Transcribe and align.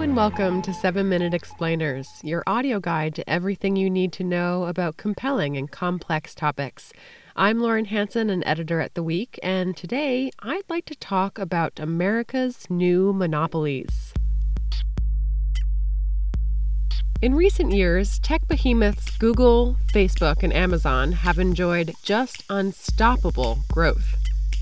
Hello 0.00 0.08
and 0.08 0.16
welcome 0.16 0.62
to 0.62 0.72
7 0.72 1.06
Minute 1.06 1.34
Explainers, 1.34 2.08
your 2.22 2.42
audio 2.46 2.80
guide 2.80 3.14
to 3.16 3.28
everything 3.28 3.76
you 3.76 3.90
need 3.90 4.14
to 4.14 4.24
know 4.24 4.64
about 4.64 4.96
compelling 4.96 5.58
and 5.58 5.70
complex 5.70 6.34
topics. 6.34 6.90
I'm 7.36 7.58
Lauren 7.60 7.84
Hanson, 7.84 8.30
an 8.30 8.42
editor 8.44 8.80
at 8.80 8.94
The 8.94 9.02
Week, 9.02 9.38
and 9.42 9.76
today 9.76 10.30
I'd 10.40 10.62
like 10.70 10.86
to 10.86 10.94
talk 10.94 11.38
about 11.38 11.78
America's 11.78 12.64
new 12.70 13.12
monopolies. 13.12 14.14
In 17.20 17.34
recent 17.34 17.72
years, 17.72 18.18
tech 18.20 18.48
behemoths 18.48 19.18
Google, 19.18 19.76
Facebook, 19.92 20.42
and 20.42 20.54
Amazon 20.54 21.12
have 21.12 21.38
enjoyed 21.38 21.92
just 22.02 22.42
unstoppable 22.48 23.58
growth. 23.70 24.16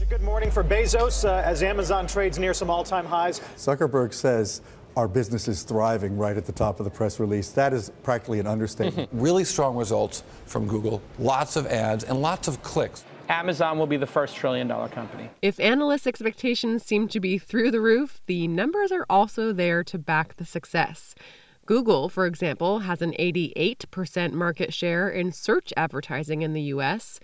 Good 0.08 0.22
morning 0.22 0.50
for 0.50 0.64
Bezos 0.64 1.28
uh, 1.28 1.42
as 1.44 1.62
Amazon 1.62 2.06
trades 2.06 2.38
near 2.38 2.54
some 2.54 2.70
all 2.70 2.82
time 2.82 3.04
highs. 3.04 3.40
Zuckerberg 3.56 4.14
says 4.14 4.62
our 4.96 5.08
business 5.08 5.48
is 5.48 5.62
thriving 5.62 6.16
right 6.16 6.36
at 6.36 6.46
the 6.46 6.52
top 6.52 6.80
of 6.80 6.84
the 6.84 6.90
press 6.90 7.20
release. 7.20 7.50
That 7.50 7.72
is 7.72 7.90
practically 8.02 8.40
an 8.40 8.46
understatement. 8.46 9.08
really 9.12 9.44
strong 9.44 9.76
results 9.76 10.22
from 10.46 10.66
Google, 10.66 11.02
lots 11.18 11.56
of 11.56 11.66
ads 11.66 12.04
and 12.04 12.20
lots 12.20 12.48
of 12.48 12.62
clicks. 12.62 13.04
Amazon 13.28 13.78
will 13.78 13.86
be 13.86 13.98
the 13.98 14.06
first 14.06 14.36
trillion 14.36 14.66
dollar 14.68 14.88
company. 14.88 15.28
If 15.42 15.60
analysts' 15.60 16.06
expectations 16.06 16.82
seem 16.82 17.08
to 17.08 17.20
be 17.20 17.38
through 17.38 17.70
the 17.70 17.80
roof, 17.80 18.20
the 18.26 18.48
numbers 18.48 18.90
are 18.90 19.04
also 19.10 19.52
there 19.52 19.84
to 19.84 19.98
back 19.98 20.36
the 20.36 20.46
success. 20.46 21.14
Google, 21.66 22.08
for 22.08 22.24
example, 22.24 22.80
has 22.80 23.02
an 23.02 23.12
88% 23.18 24.32
market 24.32 24.72
share 24.72 25.10
in 25.10 25.32
search 25.32 25.74
advertising 25.76 26.40
in 26.40 26.54
the 26.54 26.62
US. 26.62 27.20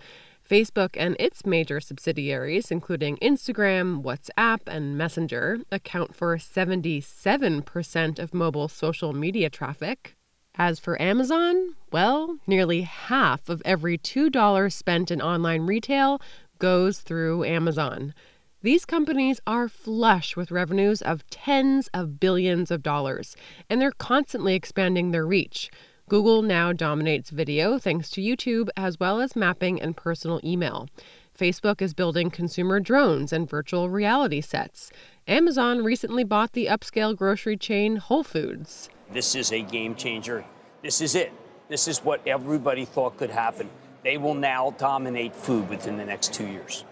Facebook 0.49 0.91
and 0.95 1.15
its 1.19 1.45
major 1.45 1.79
subsidiaries, 1.79 2.71
including 2.71 3.17
Instagram, 3.17 4.03
WhatsApp, 4.03 4.61
and 4.67 4.97
Messenger, 4.97 5.59
account 5.71 6.15
for 6.15 6.37
77% 6.37 8.19
of 8.19 8.33
mobile 8.33 8.67
social 8.67 9.13
media 9.13 9.49
traffic. 9.49 10.15
As 10.57 10.79
for 10.79 11.01
Amazon, 11.01 11.75
well, 11.91 12.37
nearly 12.47 12.83
half 12.83 13.49
of 13.49 13.61
every 13.65 13.97
$2 13.97 14.71
spent 14.71 15.11
in 15.11 15.21
online 15.21 15.65
retail 15.65 16.21
goes 16.59 16.99
through 17.01 17.43
Amazon. 17.43 18.13
These 18.61 18.85
companies 18.85 19.39
are 19.45 19.67
flush 19.67 20.35
with 20.35 20.51
revenues 20.51 21.01
of 21.01 21.29
tens 21.29 21.87
of 21.93 22.19
billions 22.19 22.71
of 22.71 22.81
dollars, 22.81 23.35
and 23.69 23.81
they're 23.81 23.91
constantly 23.91 24.55
expanding 24.55 25.11
their 25.11 25.27
reach. 25.27 25.69
Google 26.07 26.43
now 26.43 26.71
dominates 26.71 27.31
video 27.31 27.79
thanks 27.79 28.11
to 28.11 28.21
YouTube 28.21 28.69
as 28.77 28.99
well 28.99 29.19
as 29.19 29.35
mapping 29.35 29.81
and 29.81 29.97
personal 29.97 30.39
email. 30.43 30.87
Facebook 31.35 31.81
is 31.81 31.95
building 31.95 32.29
consumer 32.29 32.79
drones 32.79 33.33
and 33.33 33.49
virtual 33.49 33.89
reality 33.89 34.39
sets. 34.39 34.91
Amazon 35.27 35.83
recently 35.83 36.23
bought 36.23 36.53
the 36.53 36.67
upscale 36.67 37.17
grocery 37.17 37.57
chain 37.57 37.95
Whole 37.95 38.23
Foods. 38.23 38.87
This 39.11 39.33
is 39.33 39.51
a 39.51 39.61
game 39.63 39.95
changer. 39.95 40.45
This 40.83 41.01
is 41.01 41.15
it. 41.15 41.33
This 41.69 41.87
is 41.87 41.97
what 42.05 42.21
everybody 42.27 42.85
thought 42.85 43.17
could 43.17 43.31
happen. 43.31 43.67
They 44.03 44.17
will 44.17 44.35
now 44.35 44.75
dominate 44.77 45.35
food 45.35 45.67
within 45.69 45.97
the 45.97 46.05
next 46.05 46.35
two 46.35 46.45
years. 46.45 46.85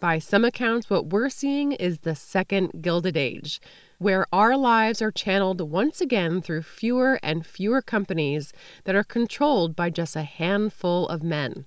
By 0.00 0.18
some 0.18 0.44
accounts, 0.44 0.90
what 0.90 1.06
we're 1.06 1.30
seeing 1.30 1.72
is 1.72 2.00
the 2.00 2.14
second 2.14 2.82
Gilded 2.82 3.16
Age 3.16 3.58
where 3.98 4.26
our 4.32 4.56
lives 4.56 5.02
are 5.02 5.10
channeled 5.10 5.60
once 5.60 6.00
again 6.00 6.40
through 6.40 6.62
fewer 6.62 7.18
and 7.22 7.44
fewer 7.44 7.82
companies 7.82 8.52
that 8.84 8.94
are 8.94 9.04
controlled 9.04 9.74
by 9.74 9.90
just 9.90 10.14
a 10.16 10.22
handful 10.22 11.08
of 11.08 11.22
men. 11.22 11.66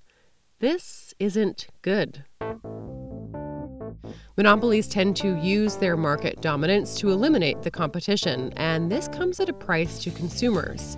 This 0.60 1.14
isn't 1.20 1.68
good. 1.82 2.24
Monopolies 4.38 4.88
tend 4.88 5.18
to 5.18 5.36
use 5.38 5.76
their 5.76 5.98
market 5.98 6.42
dominance 6.42 6.96
to 6.96 7.10
eliminate 7.10 7.62
the 7.62 7.72
competition, 7.72 8.54
and 8.56 8.92
this 8.92 9.08
comes 9.10 9.40
at 9.40 9.50
a 9.50 9.54
price 9.54 10.00
to 10.00 10.10
consumers. 10.12 10.98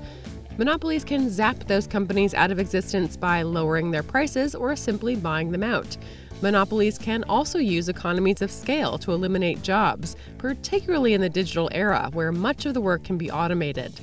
Monopolies 0.57 1.03
can 1.03 1.31
zap 1.31 1.65
those 1.65 1.87
companies 1.87 2.35
out 2.35 2.51
of 2.51 2.59
existence 2.59 3.17
by 3.17 3.41
lowering 3.41 3.89
their 3.89 4.03
prices 4.03 4.53
or 4.53 4.75
simply 4.75 5.15
buying 5.15 5.51
them 5.51 5.63
out. 5.63 5.97
Monopolies 6.43 6.97
can 6.97 7.23
also 7.29 7.57
use 7.57 7.87
economies 7.87 8.41
of 8.41 8.51
scale 8.51 8.97
to 8.97 9.13
eliminate 9.13 9.61
jobs, 9.61 10.17
particularly 10.37 11.13
in 11.13 11.21
the 11.21 11.29
digital 11.29 11.69
era 11.71 12.09
where 12.11 12.33
much 12.33 12.65
of 12.65 12.73
the 12.73 12.81
work 12.81 13.05
can 13.05 13.17
be 13.17 13.31
automated. 13.31 13.93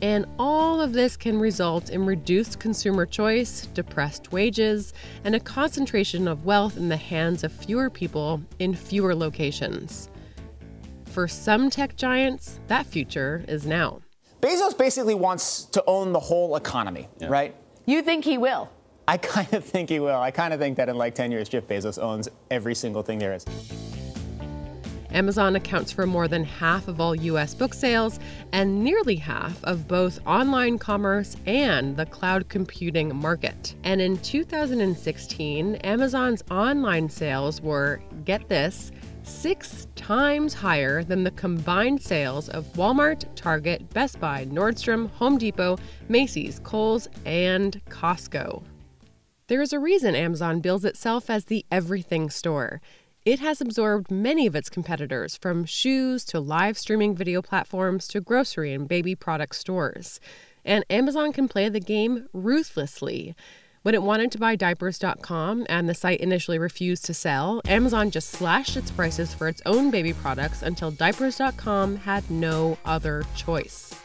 And 0.00 0.24
all 0.38 0.80
of 0.80 0.92
this 0.92 1.16
can 1.16 1.40
result 1.40 1.90
in 1.90 2.06
reduced 2.06 2.60
consumer 2.60 3.06
choice, 3.06 3.66
depressed 3.74 4.30
wages, 4.30 4.94
and 5.24 5.34
a 5.34 5.40
concentration 5.40 6.28
of 6.28 6.44
wealth 6.44 6.76
in 6.76 6.88
the 6.88 6.96
hands 6.96 7.42
of 7.42 7.50
fewer 7.50 7.90
people 7.90 8.40
in 8.60 8.72
fewer 8.72 9.12
locations. 9.12 10.10
For 11.06 11.26
some 11.26 11.70
tech 11.70 11.96
giants, 11.96 12.60
that 12.68 12.86
future 12.86 13.44
is 13.48 13.66
now. 13.66 14.00
Bezos 14.40 14.78
basically 14.78 15.16
wants 15.16 15.64
to 15.64 15.82
own 15.88 16.12
the 16.12 16.20
whole 16.20 16.54
economy, 16.54 17.08
yeah. 17.18 17.26
right? 17.26 17.56
You 17.84 18.00
think 18.02 18.24
he 18.24 18.38
will? 18.38 18.70
I 19.10 19.16
kind 19.16 19.52
of 19.54 19.64
think 19.64 19.88
he 19.88 19.98
will. 19.98 20.20
I 20.20 20.30
kind 20.30 20.54
of 20.54 20.60
think 20.60 20.76
that 20.76 20.88
in 20.88 20.94
like 20.94 21.16
10 21.16 21.32
years, 21.32 21.48
Jeff 21.48 21.66
Bezos 21.66 22.00
owns 22.00 22.28
every 22.48 22.76
single 22.76 23.02
thing 23.02 23.18
there 23.18 23.34
is. 23.34 23.44
Amazon 25.10 25.56
accounts 25.56 25.90
for 25.90 26.06
more 26.06 26.28
than 26.28 26.44
half 26.44 26.86
of 26.86 27.00
all 27.00 27.16
U.S. 27.16 27.52
book 27.52 27.74
sales 27.74 28.20
and 28.52 28.84
nearly 28.84 29.16
half 29.16 29.64
of 29.64 29.88
both 29.88 30.24
online 30.28 30.78
commerce 30.78 31.36
and 31.46 31.96
the 31.96 32.06
cloud 32.06 32.48
computing 32.48 33.16
market. 33.16 33.74
And 33.82 34.00
in 34.00 34.16
2016, 34.18 35.74
Amazon's 35.74 36.44
online 36.48 37.08
sales 37.08 37.60
were, 37.60 38.00
get 38.24 38.48
this, 38.48 38.92
six 39.24 39.88
times 39.96 40.54
higher 40.54 41.02
than 41.02 41.24
the 41.24 41.32
combined 41.32 42.00
sales 42.00 42.48
of 42.50 42.64
Walmart, 42.74 43.24
Target, 43.34 43.90
Best 43.90 44.20
Buy, 44.20 44.44
Nordstrom, 44.44 45.10
Home 45.14 45.36
Depot, 45.36 45.78
Macy's, 46.08 46.60
Kohl's, 46.60 47.08
and 47.24 47.84
Costco. 47.86 48.62
There 49.50 49.60
is 49.60 49.72
a 49.72 49.80
reason 49.80 50.14
Amazon 50.14 50.60
bills 50.60 50.84
itself 50.84 51.28
as 51.28 51.46
the 51.46 51.66
everything 51.72 52.30
store. 52.30 52.80
It 53.24 53.40
has 53.40 53.60
absorbed 53.60 54.08
many 54.08 54.46
of 54.46 54.54
its 54.54 54.70
competitors, 54.70 55.36
from 55.36 55.64
shoes 55.64 56.24
to 56.26 56.38
live 56.38 56.78
streaming 56.78 57.16
video 57.16 57.42
platforms 57.42 58.06
to 58.08 58.20
grocery 58.20 58.72
and 58.72 58.86
baby 58.86 59.16
product 59.16 59.56
stores. 59.56 60.20
And 60.64 60.84
Amazon 60.88 61.32
can 61.32 61.48
play 61.48 61.68
the 61.68 61.80
game 61.80 62.28
ruthlessly. 62.32 63.34
When 63.82 63.96
it 63.96 64.04
wanted 64.04 64.30
to 64.30 64.38
buy 64.38 64.54
diapers.com 64.54 65.66
and 65.68 65.88
the 65.88 65.94
site 65.94 66.20
initially 66.20 66.60
refused 66.60 67.04
to 67.06 67.12
sell, 67.12 67.60
Amazon 67.66 68.12
just 68.12 68.30
slashed 68.30 68.76
its 68.76 68.92
prices 68.92 69.34
for 69.34 69.48
its 69.48 69.62
own 69.66 69.90
baby 69.90 70.12
products 70.12 70.62
until 70.62 70.92
diapers.com 70.92 71.96
had 71.96 72.30
no 72.30 72.78
other 72.84 73.24
choice. 73.34 73.96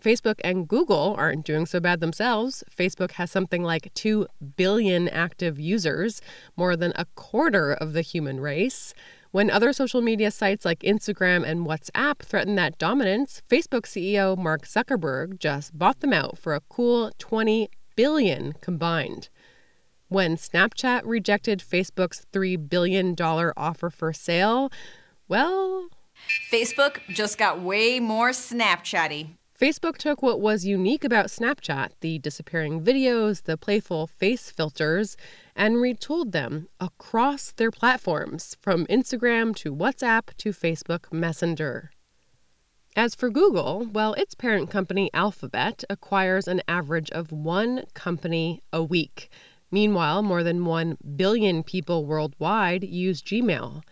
Facebook 0.00 0.40
and 0.42 0.66
Google 0.66 1.14
aren't 1.18 1.44
doing 1.44 1.66
so 1.66 1.80
bad 1.80 2.00
themselves. 2.00 2.64
Facebook 2.74 3.12
has 3.12 3.30
something 3.30 3.62
like 3.62 3.92
2 3.94 4.26
billion 4.56 5.08
active 5.08 5.60
users, 5.60 6.20
more 6.56 6.76
than 6.76 6.92
a 6.96 7.04
quarter 7.14 7.72
of 7.72 7.92
the 7.92 8.02
human 8.02 8.40
race. 8.40 8.94
When 9.32 9.50
other 9.50 9.72
social 9.72 10.00
media 10.00 10.30
sites 10.30 10.64
like 10.64 10.80
Instagram 10.80 11.44
and 11.46 11.66
WhatsApp 11.66 12.18
threaten 12.18 12.56
that 12.56 12.78
dominance, 12.78 13.42
Facebook 13.48 13.82
CEO 13.82 14.36
Mark 14.36 14.66
Zuckerberg 14.66 15.38
just 15.38 15.78
bought 15.78 16.00
them 16.00 16.12
out 16.12 16.36
for 16.36 16.54
a 16.54 16.62
cool 16.68 17.12
20 17.18 17.68
billion 17.94 18.54
combined. 18.54 19.28
When 20.08 20.36
Snapchat 20.36 21.02
rejected 21.04 21.60
Facebook's 21.60 22.26
$3 22.32 22.68
billion 22.68 23.14
offer 23.20 23.90
for 23.90 24.12
sale, 24.12 24.72
well, 25.28 25.88
Facebook 26.50 26.98
just 27.08 27.38
got 27.38 27.60
way 27.60 28.00
more 28.00 28.30
Snapchatty. 28.30 29.36
Facebook 29.60 29.98
took 29.98 30.22
what 30.22 30.40
was 30.40 30.64
unique 30.64 31.04
about 31.04 31.26
Snapchat, 31.26 31.90
the 32.00 32.18
disappearing 32.18 32.80
videos, 32.80 33.42
the 33.42 33.58
playful 33.58 34.06
face 34.06 34.50
filters, 34.50 35.18
and 35.54 35.76
retooled 35.76 36.32
them 36.32 36.68
across 36.80 37.52
their 37.52 37.70
platforms, 37.70 38.56
from 38.62 38.86
Instagram 38.86 39.54
to 39.56 39.76
WhatsApp 39.76 40.34
to 40.38 40.52
Facebook 40.52 41.12
Messenger. 41.12 41.90
As 42.96 43.14
for 43.14 43.28
Google, 43.28 43.86
well, 43.92 44.14
its 44.14 44.34
parent 44.34 44.70
company 44.70 45.10
Alphabet 45.12 45.84
acquires 45.90 46.48
an 46.48 46.62
average 46.66 47.10
of 47.10 47.30
one 47.30 47.84
company 47.92 48.62
a 48.72 48.82
week. 48.82 49.28
Meanwhile, 49.70 50.22
more 50.22 50.42
than 50.42 50.64
1 50.64 50.96
billion 51.16 51.64
people 51.64 52.06
worldwide 52.06 52.82
use 52.82 53.20
Gmail. 53.20 53.82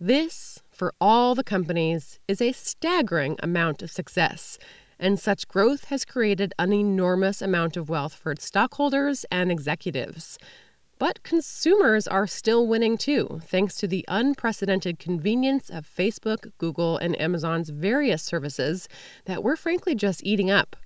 This, 0.00 0.58
for 0.80 0.94
all 0.98 1.34
the 1.34 1.44
companies, 1.44 2.18
is 2.26 2.40
a 2.40 2.52
staggering 2.52 3.36
amount 3.42 3.82
of 3.82 3.90
success 3.90 4.58
and 4.98 5.20
such 5.20 5.46
growth 5.46 5.84
has 5.84 6.06
created 6.06 6.54
an 6.58 6.72
enormous 6.72 7.42
amount 7.42 7.76
of 7.76 7.90
wealth 7.90 8.14
for 8.14 8.32
its 8.32 8.46
stockholders 8.46 9.26
and 9.30 9.52
executives. 9.52 10.38
But 10.98 11.22
consumers 11.22 12.08
are 12.08 12.26
still 12.26 12.66
winning 12.66 12.96
too, 12.96 13.42
thanks 13.44 13.74
to 13.76 13.86
the 13.86 14.06
unprecedented 14.08 14.98
convenience 14.98 15.68
of 15.68 15.86
Facebook, 15.86 16.50
Google, 16.56 16.96
and 16.96 17.14
Amazon's 17.20 17.68
various 17.68 18.22
services 18.22 18.88
that 19.26 19.42
we're 19.42 19.56
frankly 19.56 19.94
just 19.94 20.24
eating 20.24 20.50
up. 20.50 20.76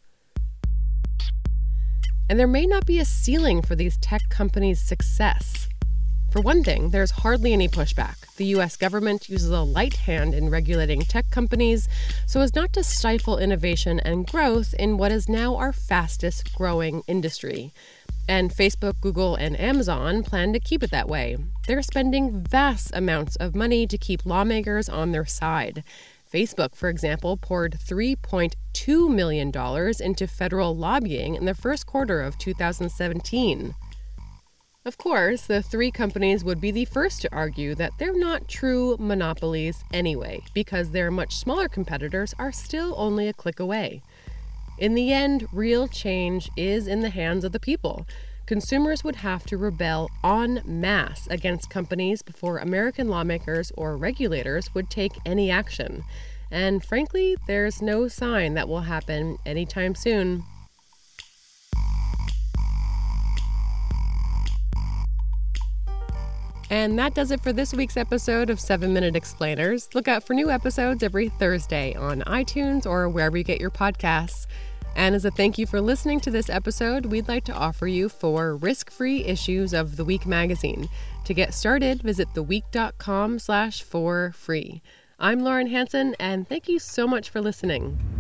And 2.29 2.37
there 2.37 2.49
may 2.49 2.67
not 2.67 2.85
be 2.85 2.99
a 2.99 3.05
ceiling 3.05 3.63
for 3.63 3.77
these 3.77 3.97
tech 3.99 4.23
companies' 4.29 4.81
success. 4.81 5.64
For 6.35 6.41
one 6.41 6.65
thing, 6.65 6.91
there's 6.91 7.13
hardly 7.13 7.53
any 7.53 7.69
pushback. 7.69 8.17
The 8.39 8.47
US 8.57 8.77
government 8.77 9.29
uses 9.29 9.51
a 9.51 9.61
light 9.61 9.95
hand 9.95 10.35
in 10.35 10.51
regulating 10.51 11.03
tech 11.03 11.31
companies 11.31 11.89
so 12.27 12.41
as 12.41 12.57
not 12.57 12.73
to 12.73 12.83
stifle 12.83 13.39
innovation 13.39 14.01
and 14.01 14.27
growth 14.27 14.75
in 14.77 14.97
what 14.97 15.13
is 15.13 15.29
now 15.29 15.55
our 15.55 15.73
fastest 15.73 16.53
growing 16.57 17.05
industry. 17.07 17.73
And 18.27 18.51
Facebook, 18.51 19.01
Google, 19.01 19.37
and 19.37 19.57
Amazon 19.61 20.25
plan 20.25 20.53
to 20.55 20.59
keep 20.59 20.83
it 20.83 20.91
that 20.91 21.09
way. 21.09 21.37
They're 21.69 21.83
spending 21.83 22.43
vast 22.43 22.91
amounts 22.97 23.37
of 23.37 23.55
money 23.55 23.87
to 23.87 23.97
keep 23.97 24.27
lawmakers 24.27 24.89
on 24.89 25.13
their 25.13 25.27
side. 25.27 25.85
Facebook, 26.33 26.75
for 26.75 26.89
example, 26.89 27.37
poured 27.37 27.79
$3.2 27.79 29.09
million 29.09 29.53
into 30.01 30.27
federal 30.27 30.77
lobbying 30.77 31.37
in 31.37 31.45
the 31.45 31.55
first 31.55 31.87
quarter 31.87 32.21
of 32.21 32.37
2017. 32.39 33.77
Of 34.87 34.99
course, 34.99 35.47
the 35.47 35.63
three 35.63 35.91
companies 35.91 36.45
would 36.45 36.61
be 36.61 36.71
the 36.71 36.85
first 36.85 37.23
to 37.23 37.35
argue 37.35 37.75
that 37.75 37.93
they're 37.97 38.19
not 38.19 38.49
true 38.49 38.97
monopolies 38.99 39.83
anyway, 39.95 40.43
because 40.53 40.91
their 40.91 41.11
much 41.11 41.37
smaller 41.37 41.71
competitors 41.71 42.35
are 42.39 42.53
still 42.53 42.95
only 42.99 43.27
a 43.27 43.33
click 43.33 43.59
away. 43.59 44.03
In 44.79 44.95
the 44.95 45.11
end, 45.11 45.47
real 45.55 45.89
change 45.89 46.51
is 46.55 46.87
in 46.87 47.01
the 47.01 47.09
hands 47.09 47.45
of 47.45 47.53
the 47.53 47.61
people. 47.61 48.07
Consumers 48.45 49.03
would 49.03 49.17
have 49.17 49.47
to 49.47 49.57
rebel 49.57 50.11
en 50.23 50.61
masse 50.67 51.27
against 51.29 51.71
companies 51.71 52.21
before 52.21 52.59
American 52.59 53.09
lawmakers 53.09 53.73
or 53.79 53.97
regulators 53.97 54.75
would 54.75 54.91
take 54.91 55.13
any 55.25 55.51
action. 55.51 56.05
And 56.51 56.85
frankly, 56.85 57.39
there's 57.47 57.81
no 57.81 58.07
sign 58.07 58.53
that 58.53 58.69
will 58.69 58.83
happen 58.83 59.39
anytime 59.47 59.95
soon. 59.95 60.45
And 66.75 66.99
that 66.99 67.15
does 67.15 67.31
it 67.31 67.41
for 67.41 67.53
this 67.53 67.73
week's 67.73 67.97
episode 67.97 68.51
of 68.51 68.59
7 68.59 68.93
Minute 68.93 69.15
Explainers. 69.15 69.89
Look 69.95 70.09
out 70.09 70.25
for 70.25 70.35
new 70.35 70.51
episodes 70.51 71.05
every 71.05 71.29
Thursday 71.29 71.95
on 71.95 72.23
iTunes 72.23 72.85
or 72.85 73.09
wherever 73.09 73.37
you 73.37 73.45
get 73.45 73.61
your 73.61 73.71
podcasts. 73.71 74.49
And 74.97 75.15
as 75.15 75.25
a 75.25 75.31
thank 75.31 75.57
you 75.57 75.69
for 75.69 75.81
listening 75.81 76.19
to 76.19 76.33
this 76.33 76.51
episode, 76.51 77.07
we'd 77.07 77.29
like 77.29 77.45
to 77.45 77.55
offer 77.55 77.87
you 77.87 78.09
four 78.09 78.57
risk-free 78.57 79.23
issues 79.23 79.73
of 79.73 79.97
The 79.97 80.05
Week 80.05 80.27
magazine. 80.27 80.89
To 81.27 81.33
get 81.33 81.55
started, 81.55 82.03
visit 82.03 82.27
theweek.com 82.35 83.39
slash 83.39 83.85
for 83.85 84.33
free. 84.33 84.83
I'm 85.21 85.45
Lauren 85.45 85.69
Hanson, 85.69 86.17
and 86.19 86.49
thank 86.49 86.69
you 86.69 86.81
so 86.81 87.07
much 87.07 87.31
for 87.31 87.41
listening. 87.41 88.14